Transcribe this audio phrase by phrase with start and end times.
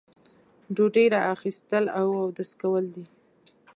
[0.75, 3.05] ډوډۍ را اخیستل او اودس کول دي.